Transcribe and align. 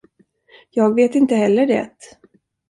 Jag 0.69 0.95
vet 0.95 1.15
inte 1.15 1.35
heller 1.35 1.67
det. 1.67 1.91